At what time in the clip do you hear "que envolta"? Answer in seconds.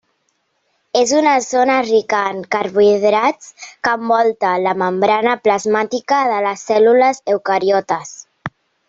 3.87-4.55